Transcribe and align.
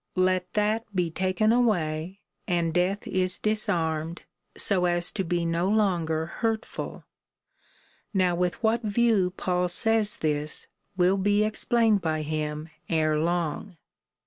Let 0.15 0.51
that 0.53 0.95
be 0.95 1.11
taken 1.11 1.51
away, 1.51 2.21
and 2.47 2.73
death 2.73 3.07
is 3.07 3.37
disarmed, 3.37 4.23
so 4.57 4.85
as 4.85 5.11
to 5.11 5.23
be 5.23 5.45
no 5.45 5.67
longer 5.69 6.25
hurtful. 6.41 7.03
Now 8.11 8.33
with 8.33 8.63
what 8.63 8.81
view 8.81 9.29
Paul 9.37 9.67
says 9.67 10.17
this, 10.17 10.65
will 10.97 11.17
be 11.17 11.43
explained 11.43 12.01
by 12.01 12.23
him 12.23 12.69
ere 12.89 13.19
long. 13.19 13.77